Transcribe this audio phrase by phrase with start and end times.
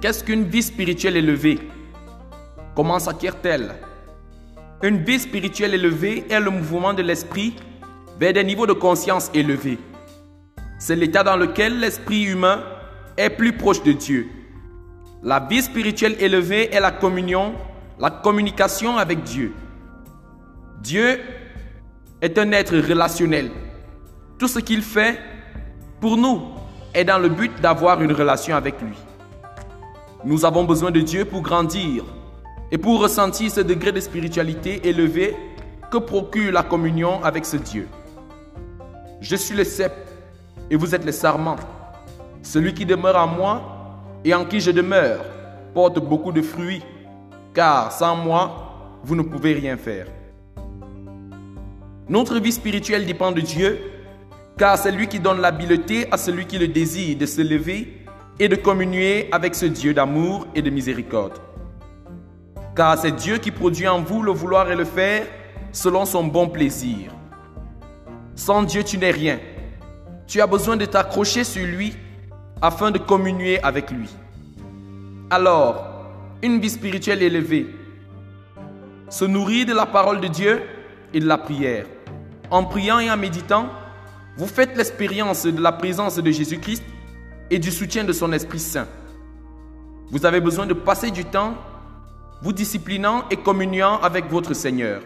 [0.00, 1.58] Qu'est-ce qu'une vie spirituelle élevée?
[2.76, 3.74] Comment s'acquiert-elle?
[4.80, 7.56] Une vie spirituelle élevée est le mouvement de l'esprit
[8.20, 9.78] vers des niveaux de conscience élevés.
[10.78, 12.62] C'est l'état dans lequel l'esprit humain
[13.16, 14.28] est plus proche de Dieu.
[15.24, 17.54] La vie spirituelle élevée est la communion,
[17.98, 19.52] la communication avec Dieu.
[20.80, 21.18] Dieu
[22.22, 23.50] est un être relationnel.
[24.38, 25.18] Tout ce qu'il fait
[26.00, 26.40] pour nous
[26.94, 28.94] est dans le but d'avoir une relation avec lui.
[30.24, 32.04] Nous avons besoin de Dieu pour grandir
[32.72, 35.36] et pour ressentir ce degré de spiritualité élevé
[35.92, 37.88] que procure la communion avec ce Dieu.
[39.20, 39.92] Je suis le cep
[40.70, 41.56] et vous êtes le sarment.
[42.42, 43.62] Celui qui demeure en moi
[44.24, 45.24] et en qui je demeure
[45.72, 46.82] porte beaucoup de fruits,
[47.54, 50.06] car sans moi, vous ne pouvez rien faire.
[52.08, 53.78] Notre vie spirituelle dépend de Dieu,
[54.56, 58.07] car c'est lui qui donne l'habileté à celui qui le désire de se lever
[58.40, 61.38] et de communier avec ce Dieu d'amour et de miséricorde.
[62.76, 65.26] Car c'est Dieu qui produit en vous le vouloir et le faire
[65.72, 67.10] selon son bon plaisir.
[68.34, 69.40] Sans Dieu, tu n'es rien.
[70.26, 71.96] Tu as besoin de t'accrocher sur lui
[72.62, 74.08] afin de communier avec lui.
[75.30, 75.84] Alors,
[76.42, 77.66] une vie spirituelle élevée
[79.08, 80.62] se nourrit de la parole de Dieu
[81.12, 81.86] et de la prière.
[82.50, 83.68] En priant et en méditant,
[84.36, 86.84] vous faites l'expérience de la présence de Jésus-Christ
[87.50, 88.88] et du soutien de son Esprit Saint.
[90.10, 91.54] Vous avez besoin de passer du temps
[92.42, 95.02] vous disciplinant et communiant avec votre Seigneur.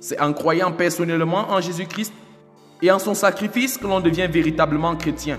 [0.00, 2.12] C'est en croyant personnellement en Jésus-Christ
[2.82, 5.38] et en son sacrifice que l'on devient véritablement chrétien.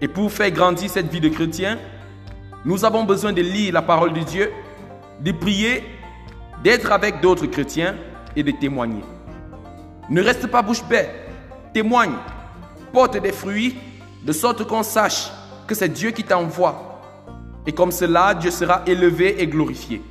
[0.00, 1.78] Et pour faire grandir cette vie de chrétien,
[2.64, 4.50] nous avons besoin de lire la parole de Dieu,
[5.20, 5.82] de prier,
[6.62, 7.96] d'être avec d'autres chrétiens
[8.36, 9.02] et de témoigner.
[10.10, 11.06] Ne reste pas bouche bée,
[11.72, 12.14] témoigne,
[12.92, 13.76] porte des fruits,
[14.22, 15.30] de sorte qu'on sache
[15.66, 17.00] que c'est Dieu qui t'envoie.
[17.66, 20.02] Et comme cela, Dieu sera élevé et glorifié.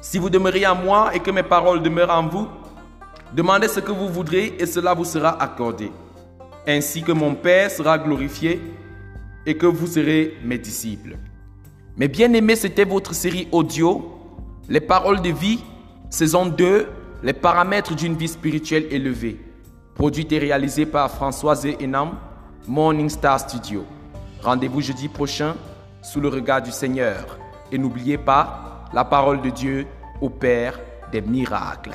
[0.00, 2.48] Si vous demeurez en moi et que mes paroles demeurent en vous,
[3.34, 5.90] demandez ce que vous voudrez et cela vous sera accordé.
[6.66, 8.60] Ainsi que mon Père sera glorifié
[9.44, 11.16] et que vous serez mes disciples.
[11.96, 14.12] Mes bien-aimés, c'était votre série audio,
[14.68, 15.60] Les paroles de vie,
[16.10, 16.88] saison 2,
[17.22, 19.40] les paramètres d'une vie spirituelle élevée,
[19.94, 22.16] produite et réalisée par Françoise Enam,
[22.68, 23.84] Morning Star Studio.
[24.42, 25.54] Rendez-vous jeudi prochain
[26.02, 27.38] sous le regard du Seigneur.
[27.70, 29.86] Et n'oubliez pas, la parole de Dieu
[30.20, 30.80] opère
[31.12, 31.94] des miracles.